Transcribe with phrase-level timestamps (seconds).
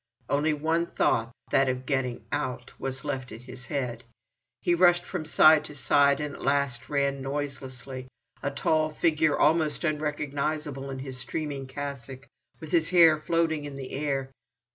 [0.29, 4.03] Only one thought, that of getting out, was left in his head.
[4.63, 8.07] He rushed from side to side, and at last ran noiselessly,
[8.41, 12.25] a tall figure, almost unrecognizable in his streaming cassock,
[12.59, 14.31] with his hair floating on the air.